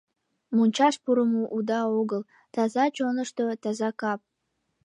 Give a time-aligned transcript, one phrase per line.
[0.55, 2.21] —Мончаш пурымо уда огыл:
[2.53, 4.19] таза чонышто таза кап...